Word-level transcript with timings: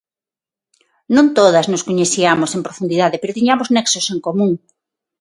Non 1.15 1.27
todas 1.37 1.65
nos 1.71 1.85
coñeciamos 1.87 2.51
en 2.53 2.61
profundidade 2.67 3.19
pero 3.21 3.35
tiñamos 3.37 3.67
nexos 3.75 4.05
en 4.13 4.19
común. 4.27 4.51